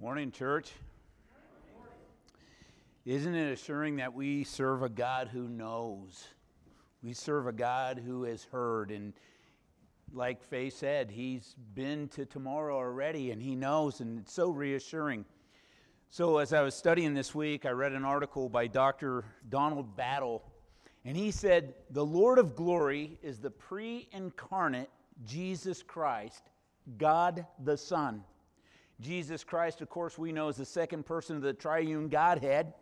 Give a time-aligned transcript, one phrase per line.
[0.00, 0.72] Morning, church.
[3.06, 6.26] Isn't it assuring that we serve a God who knows?
[7.00, 8.90] We serve a God who has heard.
[8.90, 9.12] And
[10.12, 15.24] like Faye said, he's been to tomorrow already and he knows, and it's so reassuring.
[16.10, 19.24] So, as I was studying this week, I read an article by Dr.
[19.48, 20.42] Donald Battle,
[21.04, 24.90] and he said, The Lord of glory is the pre incarnate
[25.24, 26.42] Jesus Christ,
[26.98, 28.24] God the Son.
[29.00, 32.72] Jesus Christ, of course, we know is the second person of the triune Godhead.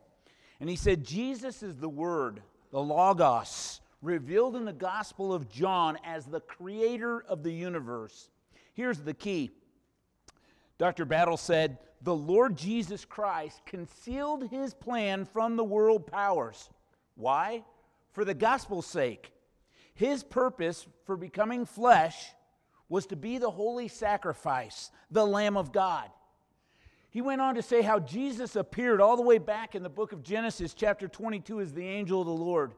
[0.61, 5.99] And he said, Jesus is the Word, the Logos, revealed in the Gospel of John
[6.05, 8.29] as the creator of the universe.
[8.75, 9.51] Here's the key
[10.79, 11.05] Dr.
[11.05, 16.69] Battle said, The Lord Jesus Christ concealed his plan from the world powers.
[17.15, 17.65] Why?
[18.13, 19.33] For the gospel's sake.
[19.95, 22.33] His purpose for becoming flesh
[22.93, 26.11] was to be the holy sacrifice, the Lamb of God.
[27.09, 30.13] He went on to say how Jesus appeared all the way back in the book
[30.13, 32.73] of Genesis, chapter 22, as the angel of the Lord.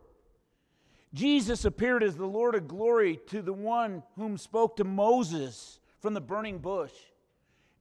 [1.14, 6.14] Jesus appeared as the Lord of glory to the one whom spoke to Moses from
[6.14, 6.92] the burning bush.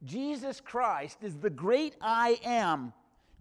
[0.03, 2.93] Jesus Christ is the great I am,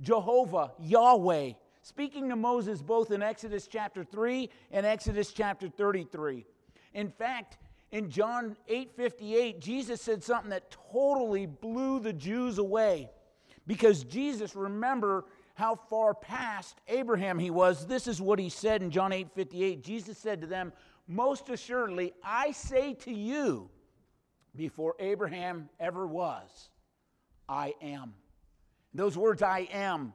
[0.02, 6.44] Jehovah, Yahweh, speaking to Moses both in Exodus chapter 3 and Exodus chapter 33.
[6.92, 7.56] In fact,
[7.92, 13.10] in John 8:58, Jesus said something that totally blew the Jews away.
[13.66, 17.86] Because Jesus, remember how far past Abraham he was.
[17.86, 19.84] This is what he said in John 8:58.
[19.84, 20.72] Jesus said to them,
[21.06, 23.70] "Most assuredly, I say to you,
[24.56, 26.70] before Abraham ever was,
[27.48, 28.14] I am."
[28.94, 30.14] Those words I am,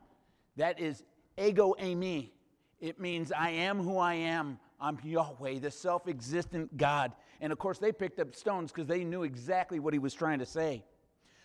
[0.56, 1.04] that is
[1.38, 2.32] ego eimi.
[2.80, 4.60] It means I am who I am.
[4.80, 7.14] I'm Yahweh, the self existent God.
[7.42, 10.40] And of course, they picked up stones because they knew exactly what he was trying
[10.40, 10.84] to say.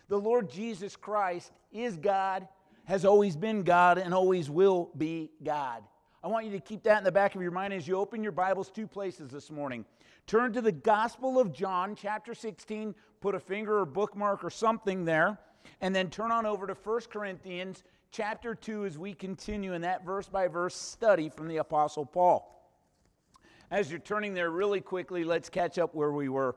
[0.09, 2.47] The Lord Jesus Christ is God,
[2.85, 5.83] has always been God, and always will be God.
[6.25, 8.23] I want you to keep that in the back of your mind as you open
[8.23, 9.85] your Bibles two places this morning.
[10.27, 15.05] Turn to the Gospel of John, chapter 16, put a finger or bookmark or something
[15.05, 15.39] there,
[15.81, 17.83] and then turn on over to 1 Corinthians,
[18.13, 22.62] chapter 2, as we continue in that verse by verse study from the Apostle Paul.
[23.73, 26.57] As you're turning there really quickly, let's catch up where we were.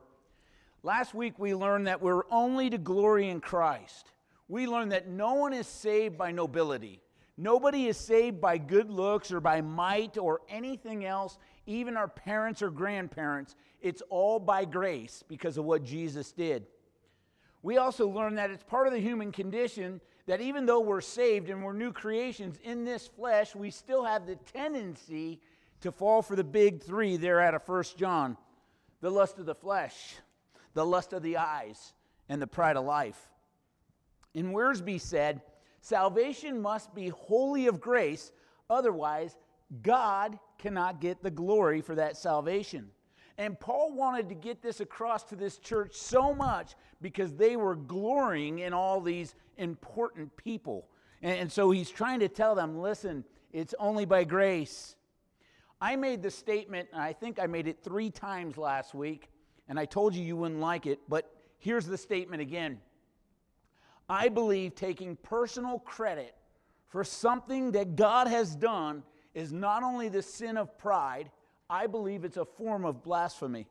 [0.83, 4.11] Last week we learned that we're only to glory in Christ.
[4.49, 7.01] We learned that no one is saved by nobility.
[7.37, 12.61] Nobody is saved by good looks or by might or anything else, even our parents
[12.61, 13.55] or grandparents.
[13.79, 16.65] It's all by grace because of what Jesus did.
[17.63, 21.49] We also learned that it's part of the human condition that even though we're saved
[21.49, 25.39] and we're new creations in this flesh, we still have the tendency
[25.85, 28.37] to fall for the big three there out of First John
[29.01, 30.15] the lust of the flesh,
[30.73, 31.93] the lust of the eyes,
[32.27, 33.29] and the pride of life.
[34.33, 35.41] And Wiersbe said,
[35.81, 38.31] Salvation must be wholly of grace,
[38.67, 39.37] otherwise,
[39.83, 42.89] God cannot get the glory for that salvation.
[43.37, 47.75] And Paul wanted to get this across to this church so much because they were
[47.75, 50.87] glorying in all these important people.
[51.21, 53.23] And, so he's trying to tell them listen,
[53.53, 54.95] it's only by grace.
[55.81, 59.29] I made the statement, and I think I made it three times last week,
[59.67, 62.79] and I told you you wouldn't like it, but here's the statement again.
[64.07, 66.35] I believe taking personal credit
[66.87, 69.03] for something that God has done
[69.33, 71.29] is not only the sin of pride,
[71.69, 73.67] I believe it's a form of blasphemy.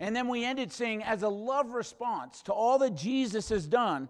[0.00, 4.08] And then we ended saying, as a love response to all that Jesus has done,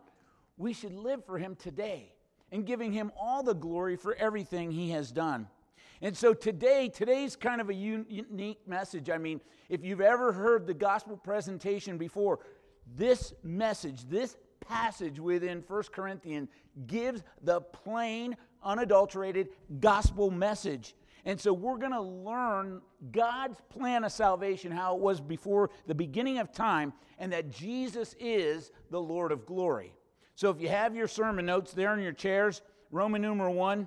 [0.56, 2.12] we should live for him today
[2.50, 5.48] and giving him all the glory for everything he has done.
[6.02, 9.10] And so today, today's kind of a unique message.
[9.10, 12.40] I mean, if you've ever heard the gospel presentation before,
[12.96, 16.48] this message, this passage within First Corinthians
[16.86, 20.94] gives the plain, unadulterated gospel message.
[21.26, 22.80] And so we're going to learn
[23.12, 28.14] God's plan of salvation, how it was before the beginning of time, and that Jesus
[28.18, 29.92] is the Lord of glory.
[30.34, 33.86] So if you have your sermon notes there in your chairs, Roman numeral 1,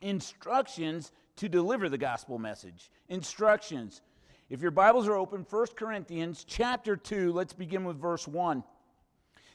[0.00, 2.90] instructions to deliver the gospel message.
[3.08, 4.02] Instructions.
[4.48, 8.62] If your Bibles are open, 1 Corinthians chapter 2, let's begin with verse 1.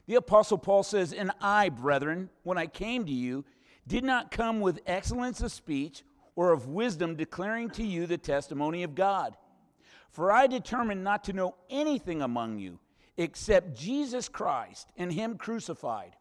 [0.07, 3.45] The Apostle Paul says, And I, brethren, when I came to you,
[3.87, 6.03] did not come with excellence of speech
[6.35, 9.35] or of wisdom declaring to you the testimony of God.
[10.09, 12.79] For I determined not to know anything among you
[13.17, 16.15] except Jesus Christ and Him crucified.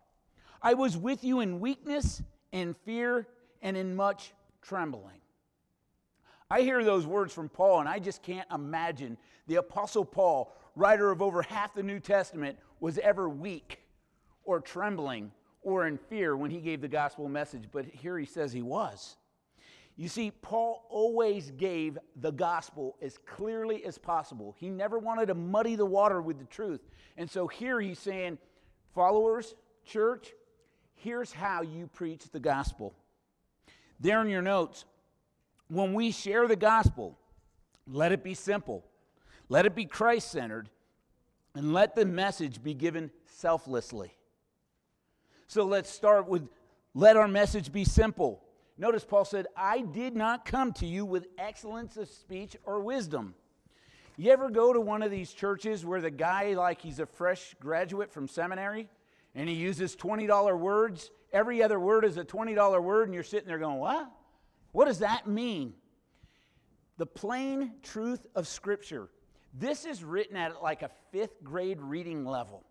[0.63, 2.23] I was with you in weakness,
[2.53, 3.27] and fear,
[3.63, 5.20] and in much trembling.
[6.51, 9.17] I hear those words from Paul, and I just can't imagine
[9.47, 13.81] the Apostle Paul, writer of over half the New Testament, was ever weak
[14.45, 15.31] or trembling
[15.63, 19.17] or in fear when he gave the gospel message, but here he says he was.
[19.97, 24.55] You see, Paul always gave the gospel as clearly as possible.
[24.59, 26.81] He never wanted to muddy the water with the truth.
[27.19, 28.39] And so here he's saying,
[28.95, 29.55] followers,
[29.85, 30.33] church,
[30.95, 32.95] here's how you preach the gospel.
[34.01, 34.87] There in your notes,
[35.71, 37.17] when we share the gospel,
[37.87, 38.85] let it be simple,
[39.49, 40.69] let it be Christ centered,
[41.55, 44.13] and let the message be given selflessly.
[45.47, 46.49] So let's start with
[46.93, 48.43] let our message be simple.
[48.77, 53.35] Notice Paul said, I did not come to you with excellence of speech or wisdom.
[54.17, 57.55] You ever go to one of these churches where the guy, like he's a fresh
[57.61, 58.89] graduate from seminary,
[59.37, 61.11] and he uses $20 words?
[61.33, 64.11] Every other word is a $20 word, and you're sitting there going, What?
[64.73, 65.75] What does that mean?
[66.97, 69.09] The plain truth of Scripture.
[69.53, 72.65] This is written at like a fifth grade reading level.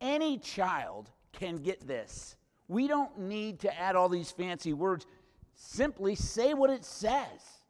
[0.00, 2.36] Any child can get this.
[2.68, 5.06] We don't need to add all these fancy words.
[5.54, 7.62] Simply say what it says.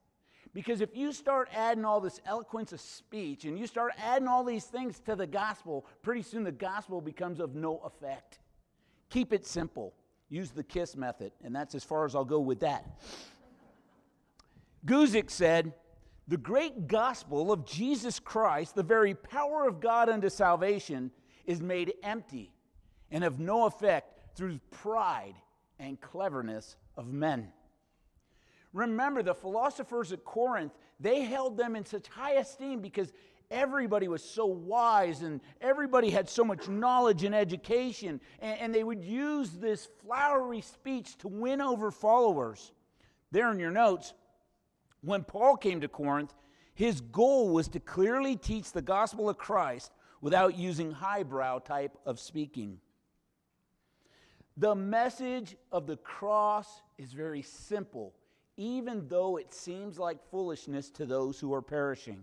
[0.54, 4.44] Because if you start adding all this eloquence of speech and you start adding all
[4.44, 8.38] these things to the gospel, pretty soon the gospel becomes of no effect.
[9.08, 9.94] Keep it simple.
[10.28, 12.86] Use the KISS method, and that's as far as I'll go with that.
[14.84, 15.74] Guzik said,
[16.28, 21.10] The great gospel of Jesus Christ, the very power of God unto salvation,
[21.46, 22.52] is made empty
[23.10, 25.34] and of no effect through pride
[25.78, 27.52] and cleverness of men.
[28.72, 33.12] Remember, the philosophers at Corinth, they held them in such high esteem because
[33.50, 38.82] everybody was so wise and everybody had so much knowledge and education, and, and, they
[38.82, 42.72] would use this flowery speech to win over followers.
[43.30, 44.14] There in your notes,
[45.02, 46.34] when Paul came to Corinth,
[46.74, 52.18] his goal was to clearly teach the gospel of Christ without using highbrow type of
[52.18, 52.78] speaking.
[54.56, 58.14] The message of the cross is very simple,
[58.56, 62.22] even though it seems like foolishness to those who are perishing.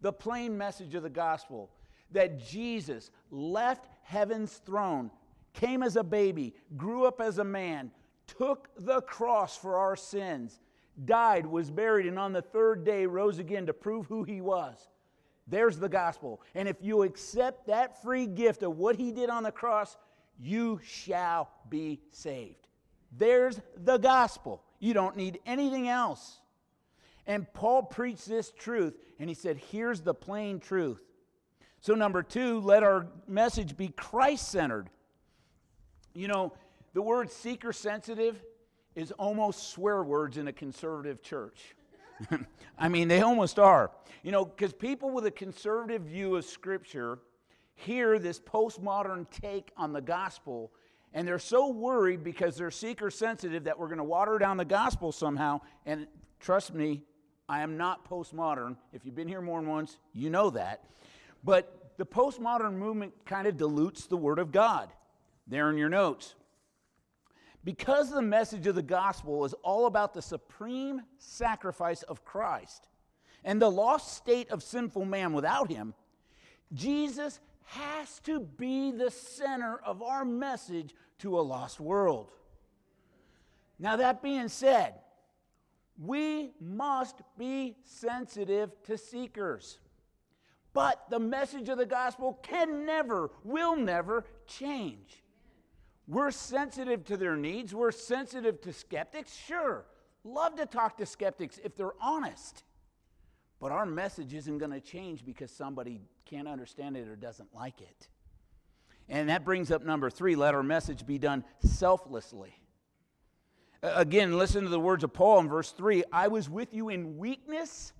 [0.00, 1.70] The plain message of the gospel
[2.10, 5.10] that Jesus left heaven's throne,
[5.52, 7.90] came as a baby, grew up as a man,
[8.26, 10.60] took the cross for our sins,
[11.04, 14.88] died, was buried, and on the third day rose again to prove who he was.
[15.46, 16.40] There's the gospel.
[16.54, 19.96] And if you accept that free gift of what he did on the cross,
[20.38, 22.68] you shall be saved.
[23.16, 24.62] There's the gospel.
[24.80, 26.40] You don't need anything else.
[27.26, 31.00] And Paul preached this truth, and he said, Here's the plain truth.
[31.80, 34.88] So, number two, let our message be Christ centered.
[36.14, 36.54] You know,
[36.94, 38.42] the word seeker sensitive
[38.94, 41.74] is almost swear words in a conservative church.
[42.78, 43.90] I mean, they almost are.
[44.22, 47.18] You know, because people with a conservative view of Scripture
[47.74, 50.72] hear this postmodern take on the gospel,
[51.12, 54.64] and they're so worried because they're seeker sensitive that we're going to water down the
[54.64, 55.60] gospel somehow.
[55.86, 56.06] And
[56.40, 57.02] trust me,
[57.48, 58.76] I am not postmodern.
[58.92, 60.84] If you've been here more than once, you know that.
[61.42, 64.90] But the postmodern movement kind of dilutes the Word of God.
[65.46, 66.34] There in your notes.
[67.64, 72.88] Because the message of the gospel is all about the supreme sacrifice of Christ
[73.42, 75.94] and the lost state of sinful man without him,
[76.72, 82.32] Jesus has to be the center of our message to a lost world.
[83.78, 84.94] Now, that being said,
[85.98, 89.78] we must be sensitive to seekers.
[90.72, 95.23] But the message of the gospel can never, will never change.
[96.06, 97.74] We're sensitive to their needs.
[97.74, 99.34] We're sensitive to skeptics.
[99.34, 99.84] Sure,
[100.22, 102.64] love to talk to skeptics if they're honest.
[103.60, 107.80] But our message isn't going to change because somebody can't understand it or doesn't like
[107.80, 108.08] it.
[109.08, 112.54] And that brings up number three let our message be done selflessly.
[113.82, 117.18] Again, listen to the words of Paul in verse 3 I was with you in
[117.18, 117.92] weakness,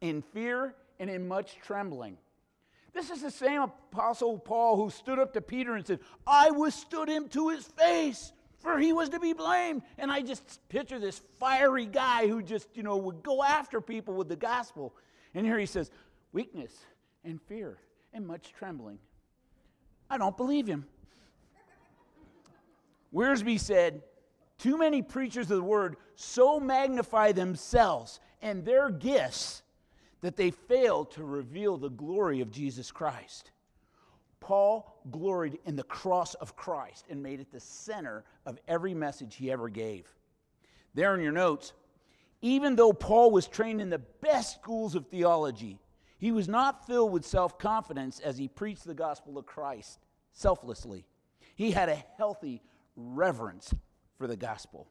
[0.00, 2.18] in fear, and in much trembling.
[2.98, 7.08] This is the same apostle Paul who stood up to Peter and said, I withstood
[7.08, 9.82] him to his face, for he was to be blamed.
[9.98, 14.14] And I just picture this fiery guy who just, you know, would go after people
[14.14, 14.96] with the gospel.
[15.32, 15.92] And here he says,
[16.32, 16.72] weakness
[17.22, 17.78] and fear
[18.12, 18.98] and much trembling.
[20.10, 20.84] I don't believe him.
[23.14, 24.02] Wiersbe said,
[24.58, 29.62] Too many preachers of the word so magnify themselves and their gifts
[30.20, 33.50] that they fail to reveal the glory of Jesus Christ.
[34.40, 39.34] Paul gloried in the cross of Christ and made it the center of every message
[39.36, 40.06] he ever gave.
[40.94, 41.72] There in your notes,
[42.40, 45.80] even though Paul was trained in the best schools of theology,
[46.18, 49.98] he was not filled with self confidence as he preached the gospel of Christ
[50.32, 51.06] selflessly.
[51.54, 52.62] He had a healthy
[52.96, 53.74] reverence
[54.16, 54.88] for the gospel.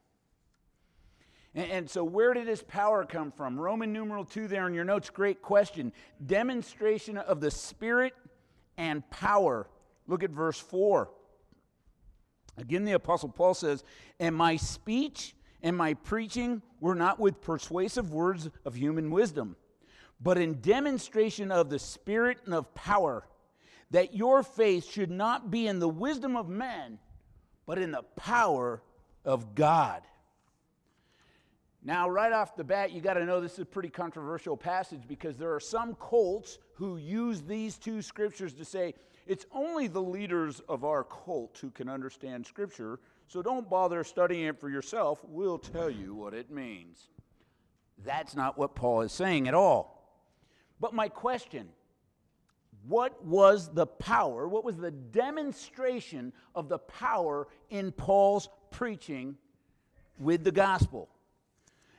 [1.57, 3.59] And, and so, where did his power come from?
[3.59, 5.91] Roman numeral 2 there in your notes, great question.
[6.25, 8.13] Demonstration of the Spirit
[8.77, 9.67] and power.
[10.07, 11.09] Look at verse 4.
[12.59, 13.83] Again, the Apostle Paul says,
[14.19, 19.55] And my speech and my preaching were not with persuasive words of human wisdom,
[20.21, 23.27] but in demonstration of the Spirit and of power,
[23.89, 26.99] that your faith should not be in the wisdom of men,
[27.65, 28.83] but in the power
[29.25, 30.03] of God.
[31.87, 35.03] Now, right off the bat, you got to know this is a pretty controversial passage
[35.07, 38.93] because there are some cults who use these two scriptures to say
[39.25, 44.47] it's only the leaders of our cult who can understand scripture, so don't bother studying
[44.47, 45.21] it for yourself.
[45.23, 47.07] We'll tell you what it means.
[48.03, 50.11] That's not what Paul is saying at all.
[50.81, 51.69] But my question
[52.85, 54.49] what was the power?
[54.49, 59.37] What was the demonstration of the power in Paul's preaching
[60.19, 61.07] with the gospel?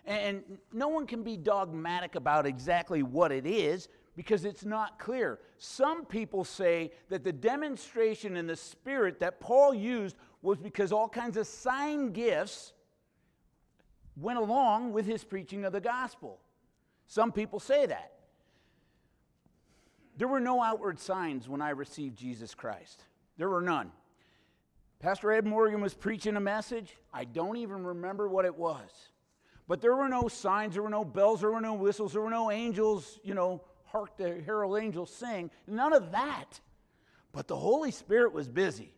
[0.08, 5.38] And no one can be dogmatic about exactly what it is because it's not clear.
[5.58, 11.10] Some people say that the demonstration in the Spirit that Paul used was because all
[11.10, 12.72] kinds of sign gifts
[14.16, 16.40] went along with his preaching of the gospel.
[17.06, 18.12] Some people say that.
[20.16, 23.04] There were no outward signs when I received Jesus Christ.
[23.36, 23.92] There were none.
[25.00, 26.96] Pastor Ed Morgan was preaching a message.
[27.12, 29.10] I don't even remember what it was.
[29.68, 32.30] But there were no signs, there were no bells, there were no whistles, there were
[32.30, 35.50] no angels, you know, hark the herald angels sing.
[35.66, 36.60] None of that.
[37.32, 38.94] But the Holy Spirit was busy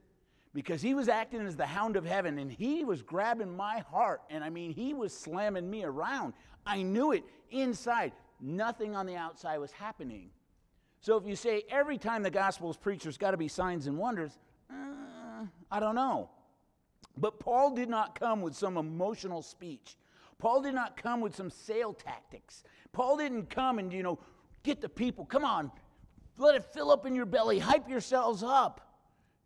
[0.55, 4.23] because he was acting as the hound of heaven and he was grabbing my heart.
[4.31, 6.35] And I mean, he was slamming me around.
[6.65, 8.13] I knew it inside.
[8.41, 10.31] Nothing on the outside was happening.
[11.01, 13.89] So if you say every time the gospel is preached, there's got to be signs
[13.89, 14.39] and wonders,
[14.71, 16.31] uh, I don't know.
[17.17, 19.97] But Paul did not come with some emotional speech.
[20.41, 22.65] Paul did not come with some sale tactics.
[22.93, 24.19] Paul didn't come and, you know,
[24.63, 25.71] get the people, come on,
[26.39, 28.81] let it fill up in your belly, hype yourselves up.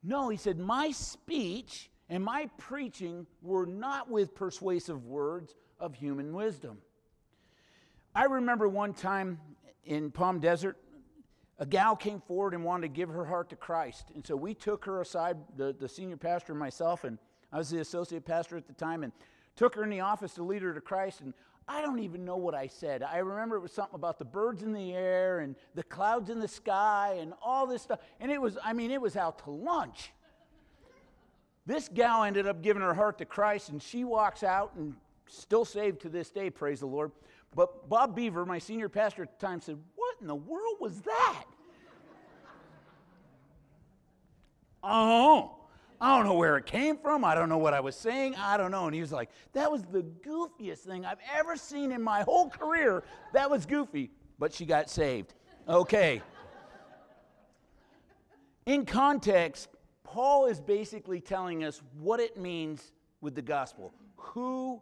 [0.03, 6.33] No, he said, My speech and my preaching were not with persuasive words of human
[6.33, 6.79] wisdom.
[8.15, 9.41] I remember one time
[9.85, 10.77] in Palm Desert,
[11.59, 14.11] a gal came forward and wanted to give her heart to Christ.
[14.15, 17.19] And so we took her aside, the, the senior pastor and myself, and
[17.53, 19.13] I was the associate pastor at the time, and
[19.57, 21.35] took her in the office to lead her to Christ, and
[21.67, 23.03] I don't even know what I said.
[23.03, 26.39] I remember it was something about the birds in the air and the clouds in
[26.39, 28.01] the sky and all this stuff.
[28.21, 30.13] And it was, I mean, it was out to lunch.
[31.67, 34.95] This gal ended up giving her heart to Christ, and she walks out and
[35.27, 37.11] still saved to this day, praise the Lord.
[37.55, 41.01] But Bob Beaver, my senior pastor at the time, said, What in the world was
[41.01, 41.45] that?
[44.83, 45.57] oh,
[46.01, 47.25] I don't know where it came from.
[47.25, 48.35] I don't know what I was saying.
[48.37, 48.87] I don't know.
[48.87, 52.51] And he was like, That was the goofiest thing I've ever seen in my whole
[52.51, 53.05] career.
[53.33, 54.11] That was goofy.
[54.39, 55.35] But she got saved.
[55.69, 56.21] Okay.
[58.67, 59.69] in context,
[60.03, 63.93] Paul is basically telling us what it means with the gospel.
[64.17, 64.81] Who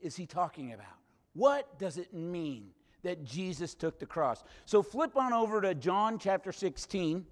[0.00, 0.86] is he talking about?
[1.34, 2.70] What does it mean
[3.02, 4.44] that Jesus took the cross?
[4.66, 7.26] So flip on over to John chapter 16.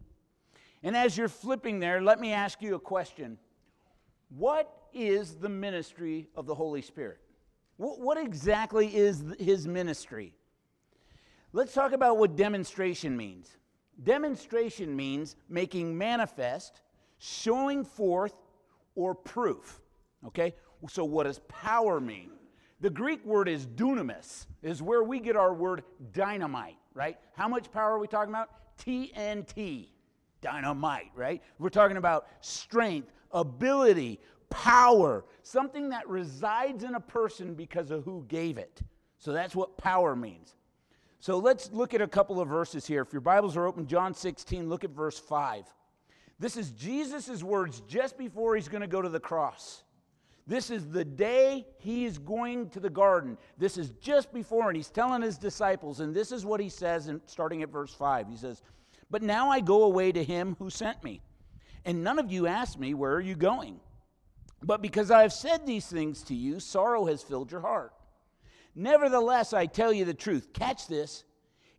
[0.82, 3.38] And as you're flipping there, let me ask you a question.
[4.30, 7.18] What is the ministry of the Holy Spirit?
[7.76, 10.34] What exactly is his ministry?
[11.52, 13.56] Let's talk about what demonstration means.
[14.02, 16.80] Demonstration means making manifest,
[17.18, 18.34] showing forth,
[18.94, 19.80] or proof.
[20.26, 20.54] Okay?
[20.88, 22.30] So, what does power mean?
[22.80, 27.16] The Greek word is dunamis, is where we get our word dynamite, right?
[27.34, 28.50] How much power are we talking about?
[28.78, 29.88] TNT
[30.42, 31.42] dynamite, right?
[31.58, 34.20] We're talking about strength, ability,
[34.50, 38.82] power, something that resides in a person because of who gave it.
[39.18, 40.54] So that's what power means.
[41.20, 43.02] So let's look at a couple of verses here.
[43.02, 45.64] If your Bibles are open, John 16, look at verse 5.
[46.38, 49.84] This is Jesus' words just before he's going to go to the cross.
[50.46, 53.38] This is the day he is going to the garden.
[53.58, 57.06] This is just before, and he's telling his disciples, and this is what he says,
[57.06, 58.26] in, starting at verse 5.
[58.28, 58.60] He says,
[59.12, 61.20] but now I go away to him who sent me.
[61.84, 63.78] And none of you asked me, Where are you going?
[64.64, 67.92] But because I have said these things to you, sorrow has filled your heart.
[68.74, 70.54] Nevertheless, I tell you the truth.
[70.54, 71.24] Catch this.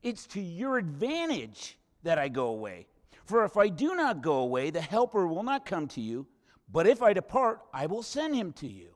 [0.03, 2.85] It's to your advantage that I go away.
[3.25, 6.27] For if I do not go away, the Helper will not come to you.
[6.71, 8.89] But if I depart, I will send him to you.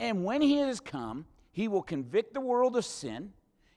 [0.00, 3.32] And when he has come, he will convict the world of sin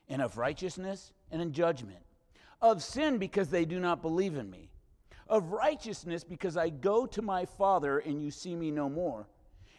[0.08, 2.02] and of righteousness and in judgment
[2.62, 4.70] of sin because they do not believe in me,
[5.28, 9.26] of righteousness because I go to my Father and you see me no more,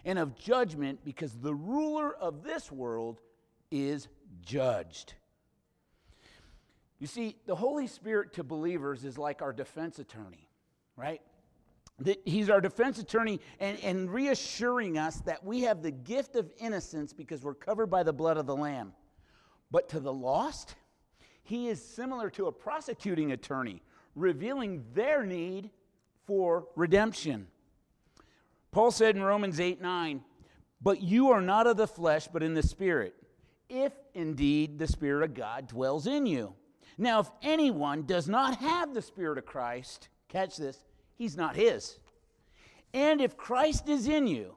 [0.06, 3.22] and of judgment because the ruler of this world
[3.72, 4.10] is
[4.42, 5.14] judged.
[7.00, 10.48] You see, the Holy Spirit to believers is like our defense attorney,
[10.96, 11.22] right?
[12.26, 17.14] He's our defense attorney and, and reassuring us that we have the gift of innocence
[17.14, 18.94] because we're covered by the blood of the Lamb.
[19.70, 20.76] But to the lost,
[21.44, 23.82] he is similar to a prosecuting attorney,
[24.16, 25.70] revealing their need
[26.26, 27.48] for redemption.
[28.72, 30.22] Paul said in Romans 8 9,
[30.82, 33.14] But you are not of the flesh, but in the Spirit,
[33.70, 36.56] if indeed the Spirit of God dwells in you.
[36.98, 40.86] Now, if anyone does not have the Spirit of Christ, catch this,
[41.16, 42.00] he's not his.
[42.94, 44.56] And if Christ is in you,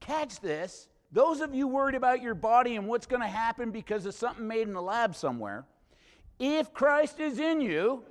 [0.00, 4.06] catch this, those of you worried about your body and what's going to happen because
[4.06, 5.66] of something made in the lab somewhere,
[6.38, 8.04] if Christ is in you,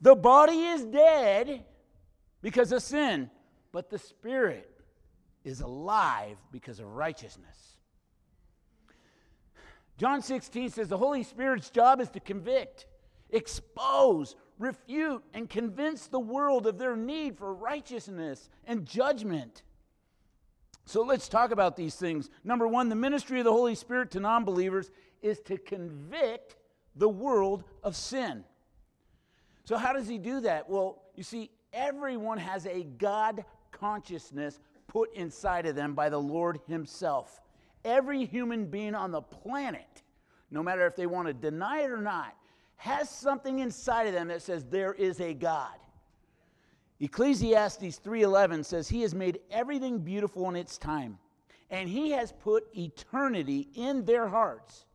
[0.00, 1.64] the body is dead
[2.40, 3.30] because of sin,
[3.72, 4.70] but the spirit
[5.44, 7.78] is alive because of righteousness.
[9.96, 12.86] John 16 says the Holy Spirit's job is to convict,
[13.30, 19.62] expose, refute, and convince the world of their need for righteousness and judgment.
[20.84, 22.30] So let's talk about these things.
[22.44, 26.56] Number one, the ministry of the Holy Spirit to non believers is to convict
[26.98, 28.44] the world of sin.
[29.64, 30.68] So, how does he do that?
[30.68, 36.60] Well, you see, everyone has a God consciousness put inside of them by the Lord
[36.66, 37.40] Himself.
[37.84, 40.02] Every human being on the planet,
[40.50, 42.34] no matter if they want to deny it or not,
[42.76, 45.76] has something inside of them that says there is a God.
[47.00, 51.18] Ecclesiastes 3:11 says he has made everything beautiful in its time
[51.70, 54.86] and he has put eternity in their hearts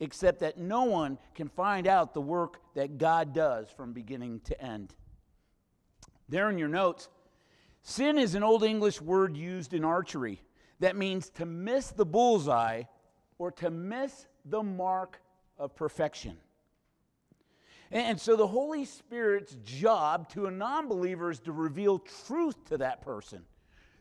[0.00, 4.60] except that no one can find out the work that God does from beginning to
[4.60, 4.94] end.
[6.28, 7.08] There in your notes,
[7.82, 10.40] sin is an old English word used in archery
[10.80, 12.84] that means to miss the bullseye
[13.38, 15.20] or to miss the mark
[15.58, 16.36] of perfection.
[17.92, 22.78] And so the Holy Spirit's job to a non believer is to reveal truth to
[22.78, 23.44] that person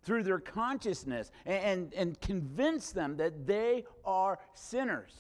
[0.04, 5.12] through their consciousness and, and, and, convince them that they are sinners.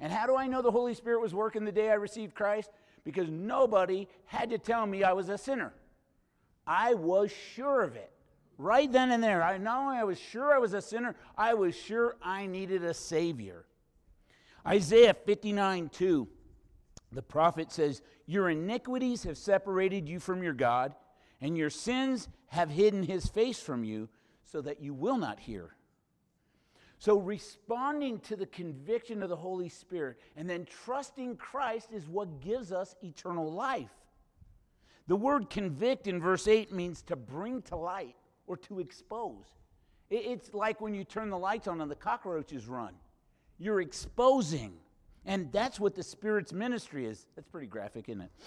[0.00, 2.70] And how do I know the Holy Spirit was working the day I received Christ?
[3.04, 5.72] Because nobody had to tell me I was a sinner.
[6.66, 8.10] I was sure of it.
[8.58, 9.42] Right then and there.
[9.42, 12.82] I not only I was sure I was a sinner, I was sure I needed
[12.84, 13.66] a Savior.
[14.66, 16.28] Isaiah 59 2.
[17.12, 20.94] The prophet says, Your iniquities have separated you from your God,
[21.40, 24.08] and your sins have hidden his face from you,
[24.44, 25.75] so that you will not hear.
[26.98, 32.40] So, responding to the conviction of the Holy Spirit and then trusting Christ is what
[32.40, 33.90] gives us eternal life.
[35.06, 39.44] The word convict in verse 8 means to bring to light or to expose.
[40.08, 42.94] It's like when you turn the lights on and the cockroaches run.
[43.58, 44.74] You're exposing.
[45.24, 47.26] And that's what the Spirit's ministry is.
[47.34, 48.30] That's pretty graphic, isn't it?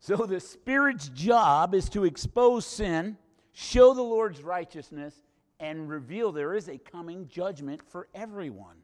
[0.00, 3.16] So the Spirit's job is to expose sin,
[3.52, 5.14] show the Lord's righteousness,
[5.62, 8.76] and reveal there is a coming judgment for everyone.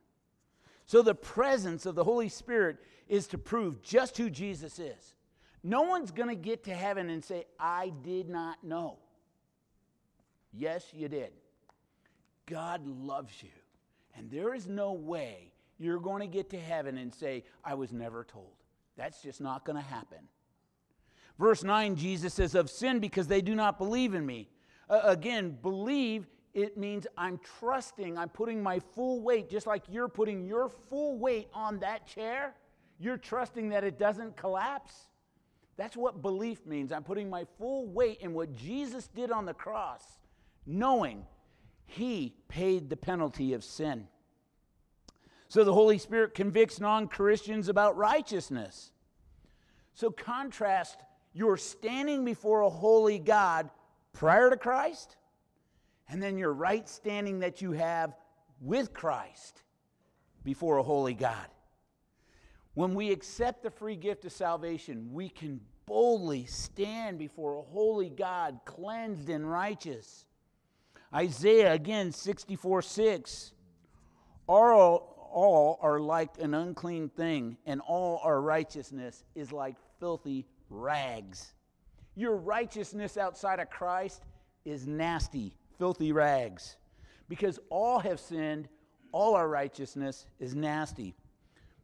[0.87, 5.15] So the presence of the Holy Spirit is to prove just who Jesus is.
[5.65, 8.99] No one's going to get to heaven and say, I did not know.
[10.53, 11.33] Yes, you did.
[12.47, 13.51] God loves you.
[14.17, 17.93] And there is no way you're going to get to heaven and say, I was
[17.93, 18.55] never told.
[18.97, 20.19] That's just not going to happen.
[21.41, 24.49] Verse 9, Jesus says, Of sin because they do not believe in me.
[24.89, 30.09] Uh, again, believe, it means I'm trusting, I'm putting my full weight, just like you're
[30.09, 32.55] putting your full weight on that chair.
[32.99, 34.95] You're trusting that it doesn't collapse.
[35.77, 36.91] That's what belief means.
[36.91, 40.03] I'm putting my full weight in what Jesus did on the cross,
[40.67, 41.25] knowing
[41.87, 44.09] he paid the penalty of sin.
[45.49, 48.93] So the Holy Spirit convicts non Christians about righteousness.
[49.95, 51.01] So contrast
[51.33, 53.71] your standing before a holy God
[54.13, 55.17] prior to Christ
[56.09, 58.15] and then your right standing that you have
[58.61, 59.63] with Christ
[60.45, 61.47] before a holy God.
[62.75, 68.11] When we accept the free gift of salvation, we can boldly stand before a holy
[68.11, 70.27] God, cleansed and righteous.
[71.13, 73.53] Isaiah, again, 64 6.
[74.47, 81.55] All, all are like an unclean thing, and all our righteousness is like filthy rags.
[82.15, 84.23] Your righteousness outside of Christ
[84.65, 86.77] is nasty, filthy rags.
[87.29, 88.69] Because all have sinned,
[89.13, 91.15] all our righteousness is nasty.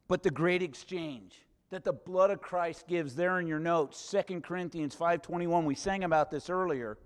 [0.09, 4.43] But the great exchange that the blood of Christ gives there in your notes, 2
[4.43, 6.99] Corinthians 5:21, we sang about this earlier.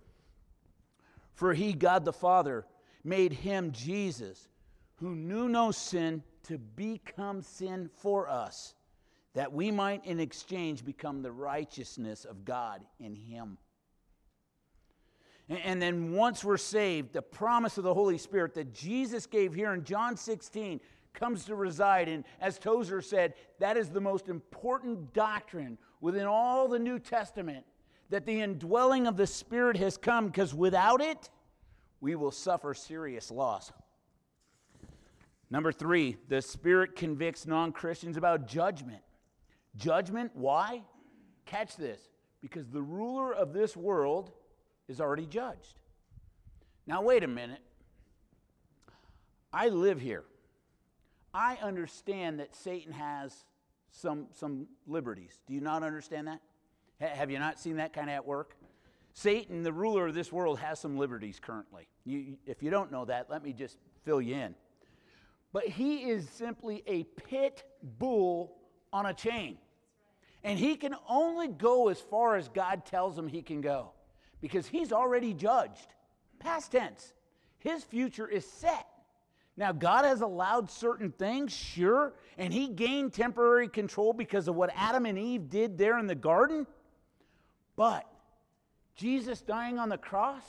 [1.35, 2.67] For he, God the Father,
[3.05, 4.49] made him, Jesus,
[4.97, 8.75] who knew no sin, to become sin for us,
[9.35, 13.59] that we might in exchange become the righteousness of God in him.
[15.49, 19.73] And then once we're saved, the promise of the Holy Spirit that Jesus gave here
[19.73, 20.81] in John 16
[21.15, 22.09] comes to reside.
[22.09, 27.65] And as Tozer said, that is the most important doctrine within all the New Testament
[28.11, 31.31] that the indwelling of the Spirit has come, because without it,
[32.01, 33.73] we will suffer serious loss.
[35.51, 39.03] Number three, the Spirit convicts non Christians about judgment.
[39.77, 40.83] Judgment, why?
[41.47, 42.01] Catch this
[42.41, 44.31] because the ruler of this world
[44.89, 45.81] is already judged.
[46.87, 47.61] Now, wait a minute.
[49.53, 50.25] I live here.
[51.33, 53.45] I understand that Satan has
[53.91, 55.39] some, some liberties.
[55.47, 56.41] Do you not understand that?
[57.01, 58.57] have you not seen that kind of at work?
[59.13, 61.87] Satan, the ruler of this world, has some liberties currently.
[62.05, 64.55] You, if you don't know that, let me just fill you in.
[65.53, 67.63] But he is simply a pit
[67.99, 68.57] bull
[68.93, 69.59] on a chain.
[70.43, 73.93] And he can only go as far as God tells him he can go
[74.41, 75.95] because he's already judged.
[76.39, 77.13] Past tense.
[77.59, 78.87] His future is set.
[79.57, 84.71] Now, God has allowed certain things, sure, and he gained temporary control because of what
[84.77, 86.65] Adam and Eve did there in the garden.
[87.75, 88.07] But
[88.95, 90.45] Jesus dying on the cross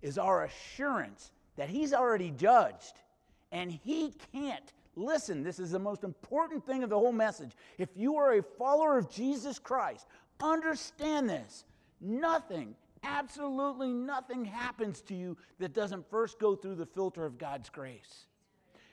[0.00, 3.00] is our assurance that he's already judged
[3.52, 4.72] and he can't.
[4.96, 7.52] Listen, this is the most important thing of the whole message.
[7.78, 10.06] If you are a follower of Jesus Christ,
[10.40, 11.64] understand this.
[12.00, 17.70] Nothing, absolutely nothing happens to you that doesn't first go through the filter of God's
[17.70, 18.26] grace.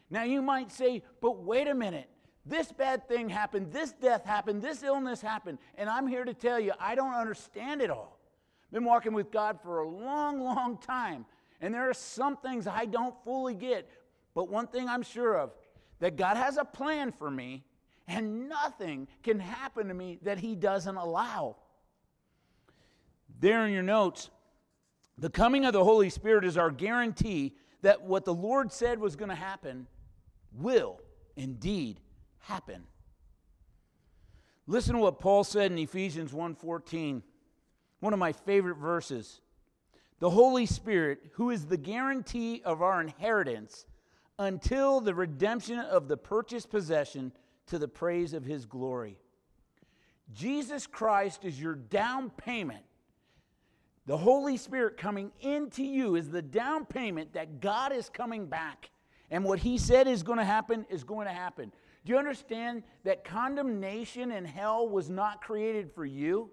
[0.09, 2.09] Now you might say, but wait a minute.
[2.45, 6.59] This bad thing happened, this death happened, this illness happened, and I'm here to tell
[6.59, 8.19] you I don't understand it all.
[8.71, 11.25] Been walking with God for a long, long time,
[11.59, 13.89] and there are some things I don't fully get,
[14.33, 15.51] but one thing I'm sure of
[15.99, 17.65] that God has a plan for me,
[18.07, 21.57] and nothing can happen to me that He doesn't allow.
[23.39, 24.29] There in your notes,
[25.17, 29.15] the coming of the Holy Spirit is our guarantee that what the Lord said was
[29.15, 29.87] going to happen
[30.51, 30.99] will
[31.35, 31.99] indeed
[32.39, 32.83] happen.
[34.65, 37.21] Listen to what Paul said in Ephesians 1:14,
[37.99, 39.41] one of my favorite verses.
[40.19, 43.85] The Holy Spirit, who is the guarantee of our inheritance
[44.39, 47.31] until the redemption of the purchased possession
[47.67, 49.19] to the praise of his glory.
[50.33, 52.83] Jesus Christ is your down payment.
[54.07, 58.89] The Holy Spirit coming into you is the down payment that God is coming back.
[59.29, 61.73] And what he said is going to happen is going to happen.
[62.05, 66.49] Do you understand that condemnation and hell was not created for you?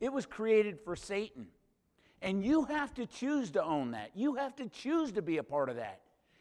[0.00, 1.46] It was created for Satan.
[2.22, 4.10] And you have to choose to own that.
[4.16, 6.00] You have to choose to be a part of that.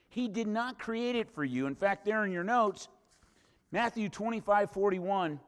[0.10, 1.68] He did not create it for you.
[1.68, 2.88] In fact, there in your notes,
[3.72, 5.40] Matthew 25 41,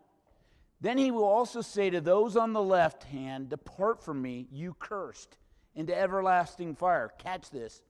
[0.82, 4.76] then he will also say to those on the left hand, Depart from me, you
[4.80, 5.38] cursed,
[5.76, 7.12] into everlasting fire.
[7.20, 7.82] Catch this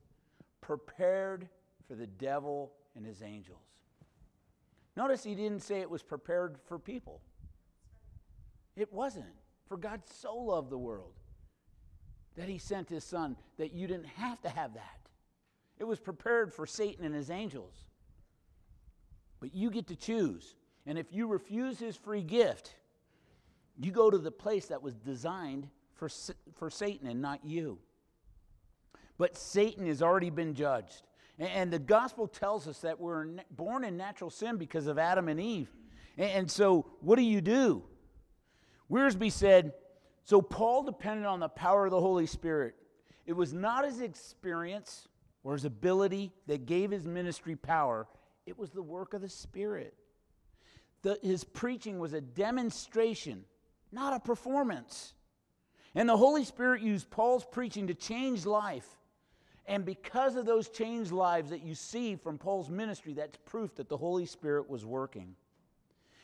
[0.60, 1.48] prepared
[1.88, 3.58] for the devil and his angels.
[4.96, 7.22] Notice he didn't say it was prepared for people.
[8.76, 9.26] It wasn't.
[9.68, 11.14] For God so loved the world
[12.36, 15.00] that he sent his son that you didn't have to have that.
[15.80, 17.74] It was prepared for Satan and his angels.
[19.40, 20.56] But you get to choose.
[20.86, 22.76] And if you refuse his free gift,
[23.86, 26.10] you go to the place that was designed for,
[26.56, 27.80] for Satan and not you.
[29.18, 31.04] But Satan has already been judged.
[31.40, 35.40] And the gospel tells us that we're born in natural sin because of Adam and
[35.40, 35.70] Eve.
[36.18, 37.84] And so, what do you do?
[38.92, 39.74] Wiersbe said,
[40.24, 42.76] So Paul depended on the power of the Holy Spirit.
[43.26, 45.08] It was not his experience
[45.44, 48.08] or his ability that gave his ministry power,
[48.46, 49.96] it was the work of the Spirit.
[51.04, 53.44] The, his preaching was a demonstration,
[53.92, 55.14] not a performance.
[55.96, 58.88] And the Holy Spirit used Paul's preaching to change life.
[59.66, 63.90] And because of those changed lives that you see from Paul's ministry, that's proof that
[63.90, 65.36] the Holy Spirit was working.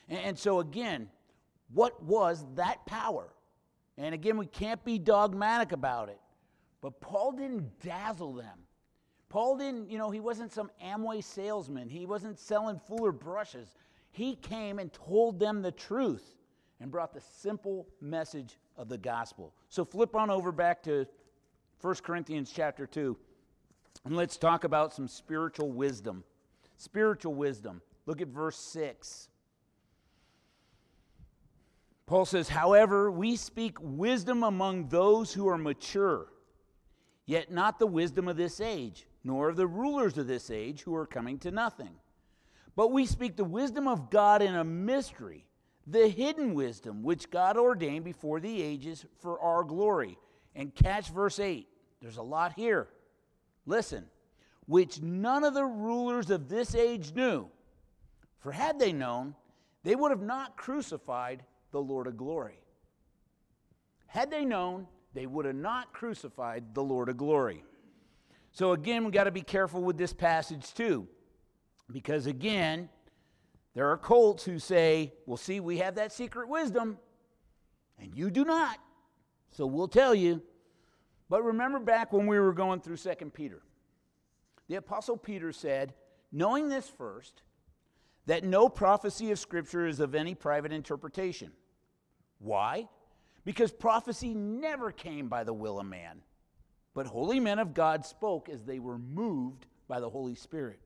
[0.10, 1.10] And, so, again,
[1.74, 3.28] what was that power?
[3.98, 6.20] And again, we can't be dogmatic about it.
[6.82, 8.60] But Paul didn't dazzle them.
[9.30, 11.90] Paul didn't, you know, he wasn't some Amway salesman.
[11.90, 13.76] He wasn't selling Fuller brushes.
[14.12, 16.37] He came and told them the truth
[16.80, 19.54] and brought the simple message of the gospel.
[19.70, 21.06] So flip on over back to
[21.82, 23.18] 1 Corinthians chapter 2
[24.06, 26.24] and let's talk about some spiritual wisdom.
[26.78, 27.82] Spiritual wisdom.
[28.06, 29.28] Look at verse 6.
[32.06, 36.28] Paul says, However, we speak wisdom among those who are mature,
[37.26, 40.96] yet not the wisdom of this age nor of the rulers of this age who
[40.96, 41.92] are coming to nothing.
[42.78, 45.46] But we speak the wisdom of God in a mystery,
[45.88, 50.18] the hidden wisdom which God ordained before the ages for our glory.
[50.54, 51.68] And catch verse 8.
[52.02, 52.90] There's a lot here.
[53.66, 54.06] Listen,
[54.66, 57.48] which none of the rulers of this age knew.
[58.40, 59.36] For had they known,
[59.84, 62.60] they would have not crucified the Lord of glory.
[64.08, 67.64] Had they known, they would have not crucified the Lord of glory.
[68.52, 71.08] So again, we got to be careful with this passage too.
[71.92, 72.90] Because again,
[73.78, 76.98] there are cults who say, well, see, we have that secret wisdom,
[78.00, 78.80] and you do not.
[79.52, 80.42] So we'll tell you.
[81.30, 83.62] But remember back when we were going through 2 Peter.
[84.68, 85.94] The Apostle Peter said,
[86.32, 87.44] knowing this first,
[88.26, 91.52] that no prophecy of Scripture is of any private interpretation.
[92.40, 92.90] Why?
[93.46, 96.24] Because prophecy never came by the will of man,
[96.96, 100.80] but holy men of God spoke as they were moved by the Holy Spirit.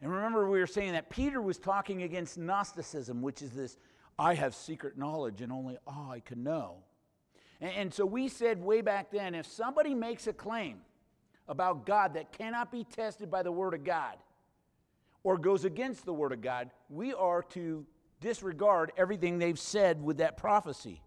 [0.00, 3.76] And remember, we were saying that Peter was talking against Gnosticism, which is this
[4.18, 6.76] I have secret knowledge and only I can know.
[7.60, 10.78] And, and, so we said way back then if somebody makes a claim
[11.48, 14.16] about God that cannot be tested by the Word of God
[15.24, 17.84] or goes against the Word of God, we are to
[18.20, 21.02] disregard everything they've said with that prophecy.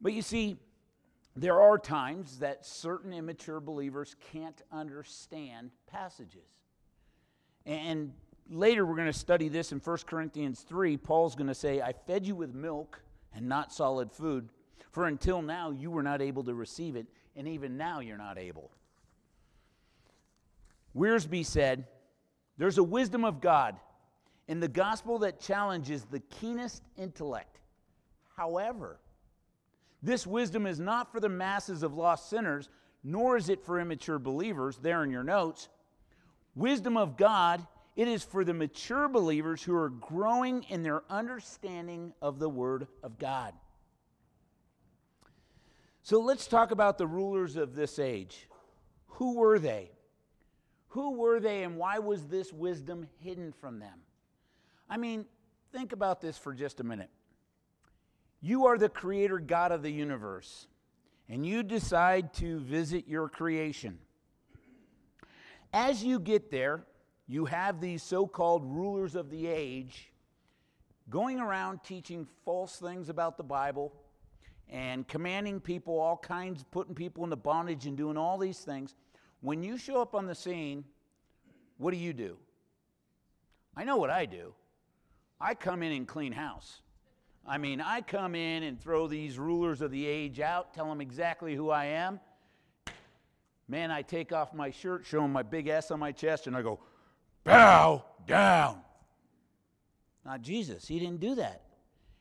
[0.00, 0.56] But you see,
[1.36, 6.48] there are times that certain immature believers can't understand passages.
[7.66, 8.12] And
[8.50, 10.96] later we're going to study this in 1 Corinthians 3.
[10.96, 13.00] Paul's going to say, I fed you with milk
[13.34, 14.48] and not solid food,
[14.90, 18.38] for until now you were not able to receive it, and even now you're not
[18.38, 18.70] able.
[20.96, 21.86] Wiersbe said,
[22.58, 23.76] There's a wisdom of God
[24.46, 27.58] in the gospel that challenges the keenest intellect.
[28.36, 29.00] However,
[30.02, 32.68] this wisdom is not for the masses of lost sinners,
[33.02, 35.68] nor is it for immature believers, there in your notes.
[36.54, 42.12] Wisdom of God, it is for the mature believers who are growing in their understanding
[42.22, 43.54] of the Word of God.
[46.02, 48.48] So let's talk about the rulers of this age.
[49.06, 49.90] Who were they?
[50.88, 54.00] Who were they, and why was this wisdom hidden from them?
[54.88, 55.24] I mean,
[55.72, 57.10] think about this for just a minute.
[58.40, 60.66] You are the creator God of the universe,
[61.28, 63.98] and you decide to visit your creation.
[65.74, 66.86] As you get there,
[67.26, 70.12] you have these so called rulers of the age
[71.10, 73.92] going around teaching false things about the Bible
[74.70, 78.94] and commanding people all kinds, putting people into bondage and doing all these things.
[79.40, 80.84] When you show up on the scene,
[81.78, 82.36] what do you do?
[83.76, 84.54] I know what I do.
[85.40, 86.82] I come in and clean house.
[87.44, 91.00] I mean, I come in and throw these rulers of the age out, tell them
[91.00, 92.20] exactly who I am,
[93.68, 96.62] Man, I take off my shirt, showing my big ass on my chest, and I
[96.62, 96.80] go,
[97.44, 98.80] bow down.
[100.24, 100.86] Not Jesus.
[100.86, 101.62] He didn't do that.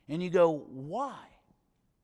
[0.10, 1.18] And you go, why?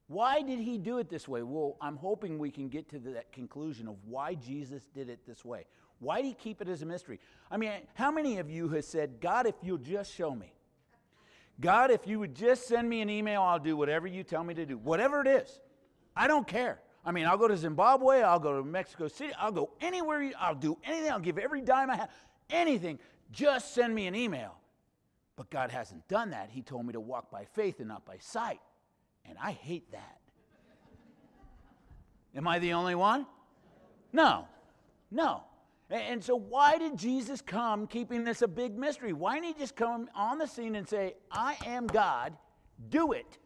[0.08, 1.43] Why did he do it this way?
[1.43, 5.45] Well, I'm hoping we can get to that conclusion of why Jesus did it this
[5.45, 5.65] way.
[5.99, 7.19] Why did he keep it as a mystery?
[7.52, 10.54] I mean, how many of you have said, God, if you'll just show me?
[11.60, 14.54] God, if you would just send me an email, I'll do whatever you tell me
[14.54, 14.78] to do.
[14.78, 15.60] Whatever it is.
[16.15, 16.80] I don't care.
[17.10, 20.54] I mean, I'll go to Zimbabwe, I'll go to Mexico City, I'll go anywhere, I'll
[20.54, 22.12] do anything, I'll give every dime I have,
[22.52, 23.00] anything.
[23.32, 24.54] Just send me an email.
[25.36, 26.52] But God hasn't done that.
[26.52, 28.60] He told me to walk by faith and not by sight.
[29.26, 30.19] And I hate that.
[32.36, 33.26] Am I the only one?
[34.13, 34.48] No,
[35.10, 35.45] no.
[35.89, 39.13] And so, why did Jesus come keeping this a big mystery?
[39.13, 42.38] Why didn't he just come on the scene and say, I am God,
[42.91, 43.39] do it?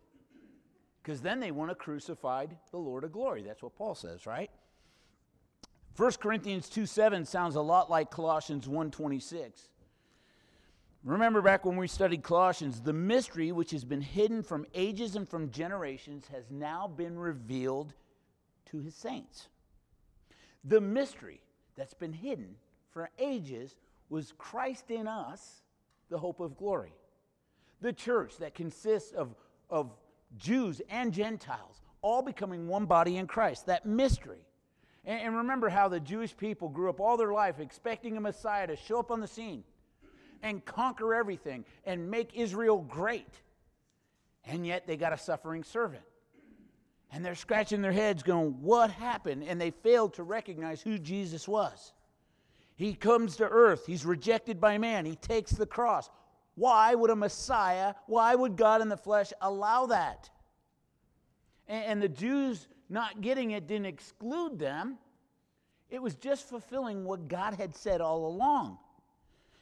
[1.04, 3.44] Because then they want to crucify the Lord of glory.
[3.44, 4.50] That's what Paul says, right?
[5.98, 9.52] 1 Corinthians 2 7 sounds a lot like Colossians 1.26.
[11.04, 15.28] Remember back when we studied Colossians, the mystery which has been hidden from ages and
[15.28, 17.94] from generations has now been revealed
[18.68, 19.50] to his saints.
[20.64, 21.42] The mystery
[21.76, 22.56] that's been hidden
[22.92, 23.76] for ages
[24.10, 25.64] was Christ in us,
[26.10, 26.94] the hope of glory.
[27.82, 29.36] The church that consists of,
[29.70, 29.92] of
[30.38, 33.66] Jews and Gentiles, all becoming one body in Christ.
[33.68, 34.46] That mystery.
[35.06, 38.68] And, and, remember how the Jewish people grew up all their life expecting a Messiah
[38.68, 39.64] to show up on the scene
[40.42, 43.42] and conquer everything and make Israel great.
[44.46, 46.04] And yet they got a suffering servant.
[47.12, 49.44] And they're scratching their heads going, What happened?
[49.44, 51.94] And they failed to recognize who Jesus was.
[52.76, 56.10] He comes to earth, he's rejected by man, he takes the cross.
[56.56, 60.30] Why would a Messiah, why would God in the flesh allow that?
[61.68, 64.98] And, the Jews not getting it didn't exclude them,
[65.90, 68.78] It was just fulfilling what God had said all along.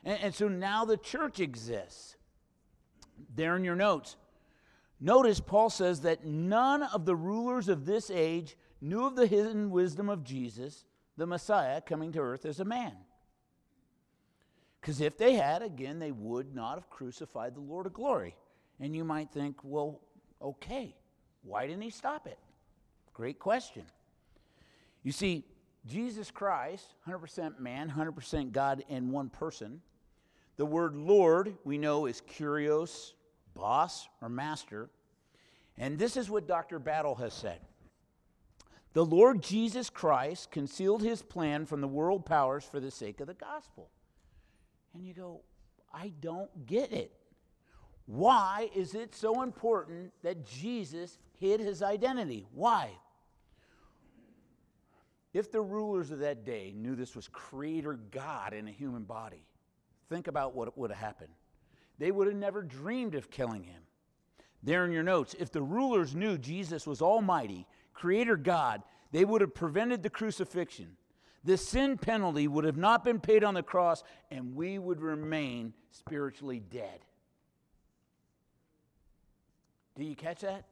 [0.03, 2.15] And so now the church exists.
[3.35, 4.17] There in your notes.
[4.99, 9.71] Notice Paul says that none of the rulers of this age knew of the hidden
[9.71, 10.85] wisdom of Jesus,
[11.17, 12.93] the Messiah, coming to earth as a man.
[14.81, 18.35] Because if they had, again, they would not have crucified the Lord of glory.
[18.79, 20.01] And you might think, well,
[20.41, 20.95] okay,
[21.43, 22.39] why didn't he stop it?
[23.13, 23.83] Great question.
[25.03, 25.45] You see,
[25.85, 29.81] Jesus Christ, 100% man, 100% God in one person.
[30.57, 33.13] The word Lord, we know, is kurios,
[33.53, 34.89] boss, or master.
[35.77, 36.79] And this is what Dr.
[36.79, 37.59] Battle has said
[38.93, 43.27] The Lord Jesus Christ concealed his plan from the world powers for the sake of
[43.27, 43.89] the gospel.
[44.93, 45.41] And you go,
[45.93, 47.11] I don't get it.
[48.05, 52.45] Why is it so important that Jesus hid his identity?
[52.53, 52.89] Why?
[55.33, 59.45] If the rulers of that day knew this was Creator God in a human body,
[60.09, 61.31] think about what would have happened.
[61.99, 63.81] They would have never dreamed of killing him.
[64.63, 69.41] There in your notes, if the rulers knew Jesus was Almighty, Creator God, they would
[69.41, 70.97] have prevented the crucifixion.
[71.43, 75.73] The sin penalty would have not been paid on the cross, and we would remain
[75.89, 76.99] spiritually dead.
[79.97, 80.65] Do you catch that?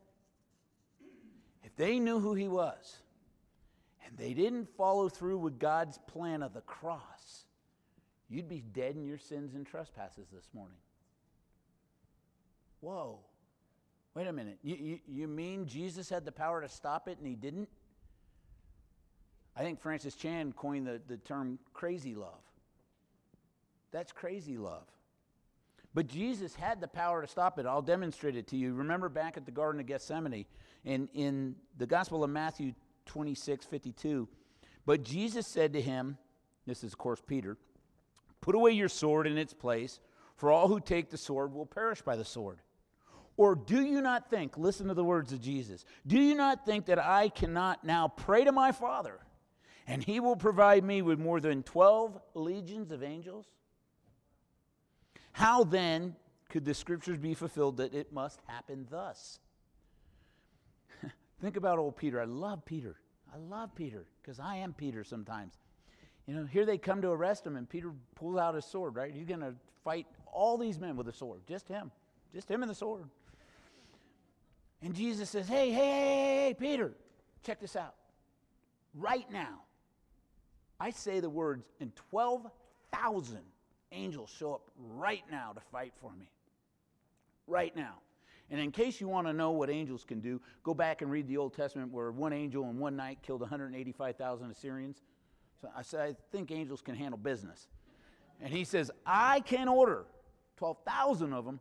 [1.63, 2.97] If they knew who he was,
[4.05, 7.45] and they didn't follow through with God's plan of the cross,
[8.29, 10.77] you'd be dead in your sins and trespasses this morning.
[12.79, 13.19] Whoa.
[14.13, 14.57] Wait a minute.
[14.61, 17.69] You, you, you mean Jesus had the power to stop it and he didn't?
[19.55, 22.41] I think Francis Chan coined the, the term crazy love.
[23.91, 24.85] That's crazy love.
[25.93, 27.65] But Jesus had the power to stop it.
[27.65, 28.73] I'll demonstrate it to you.
[28.73, 30.45] Remember back at the Garden of Gethsemane
[30.85, 32.73] in, in the Gospel of Matthew
[33.07, 34.27] 26 52.
[34.85, 36.17] But Jesus said to him,
[36.65, 37.57] This is, of course, Peter,
[38.41, 39.99] put away your sword in its place,
[40.35, 42.59] for all who take the sword will perish by the sword.
[43.35, 46.85] Or do you not think, listen to the words of Jesus, do you not think
[46.85, 49.17] that I cannot now pray to my Father,
[49.89, 53.47] and he will provide me with more than 12 legions of angels?
[55.31, 56.15] How then
[56.49, 59.39] could the scriptures be fulfilled that it must happen thus?
[61.41, 62.21] Think about old Peter.
[62.21, 62.97] I love Peter.
[63.33, 65.53] I love Peter because I am Peter sometimes.
[66.27, 69.11] You know, here they come to arrest him, and Peter pulls out his sword, right?
[69.11, 71.89] He's going to fight all these men with a sword, just him,
[72.31, 73.05] just him and the sword.
[74.83, 76.93] And Jesus says, Hey, hey, hey, hey, Peter,
[77.43, 77.95] check this out.
[78.93, 79.61] Right now,
[80.79, 83.39] I say the words, and 12,000
[83.91, 86.29] angels show up right now to fight for me.
[87.47, 87.95] Right now.
[88.51, 91.27] And in case you want to know what angels can do, go back and read
[91.27, 95.01] the Old Testament where one angel in one night killed 185,000 Assyrians.
[95.61, 97.67] So I said, I think angels can handle business.
[98.41, 100.05] And he says, I can order
[100.57, 101.59] 12,000 of them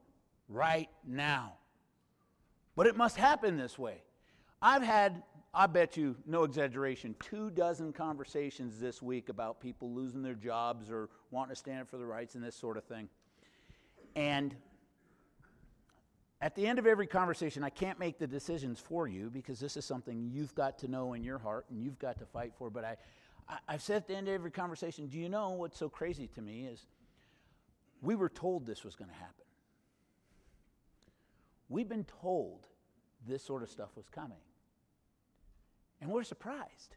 [0.49, 1.55] right now.
[2.75, 4.03] But it must happen this way.
[4.63, 5.23] I've had,
[5.59, 10.89] I bet you, no exaggeration, two dozen conversations this week about people losing their jobs
[10.89, 13.09] or wanting to stand up for the rights and this sort of thing.
[14.15, 14.55] And
[16.41, 19.77] at the end of every conversation, I can't make the decisions for you because this
[19.77, 22.71] is something you've got to know in your heart and you've got to fight for.
[22.71, 22.97] But I,
[23.67, 26.29] I, have said at the end of every conversation, do you know what's so crazy
[26.37, 26.87] to me is
[28.01, 29.45] we were told this was going to happen.
[31.69, 32.69] We've been told
[33.27, 34.39] this sort of stuff was coming.
[36.01, 36.97] And we're surprised.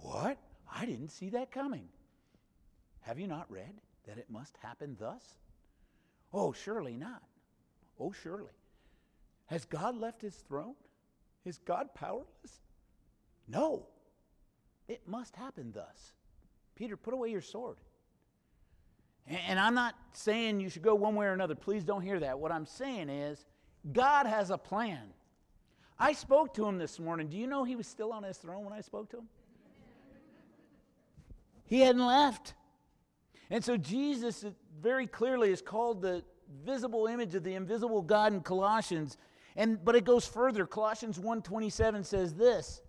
[0.00, 0.38] What?
[0.72, 1.88] I didn't see that coming.
[3.00, 5.22] Have you not read that it must happen thus?
[6.32, 7.22] Oh, surely not.
[7.98, 8.52] Oh, surely.
[9.46, 10.74] Has God left his throne?
[11.44, 12.60] Is God powerless?
[13.46, 13.86] No.
[14.88, 16.12] It must happen thus.
[16.74, 17.76] Peter, put away your sword.
[19.26, 21.54] And I'm not saying you should go one way or another.
[21.54, 22.38] Please don't hear that.
[22.38, 23.44] What I'm saying is,
[23.92, 25.12] God has a plan.
[25.98, 27.28] I spoke to him this morning.
[27.28, 29.28] Do you know he was still on his throne when I spoke to him?
[31.64, 32.54] He hadn't left.
[33.50, 34.44] And so Jesus
[34.80, 36.22] very clearly is called the
[36.64, 39.18] visible image of the invisible God in Colossians.
[39.56, 40.66] And but it goes further.
[40.66, 42.80] Colossians 1:27 says this: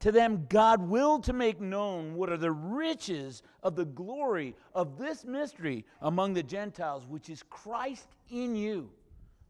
[0.00, 4.98] To them God willed to make known what are the riches of the glory of
[4.98, 8.90] this mystery among the Gentiles, which is Christ in you,